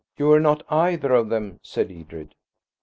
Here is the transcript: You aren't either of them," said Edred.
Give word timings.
You 0.17 0.31
aren't 0.31 0.63
either 0.67 1.13
of 1.13 1.29
them," 1.29 1.59
said 1.61 1.91
Edred. 1.91 2.33